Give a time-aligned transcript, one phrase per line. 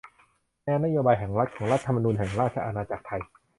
[0.65, 3.21] แนวนโยบายแห่งรัฐของรัฐธรรมนูญแห่งราชอาณาจักรไทย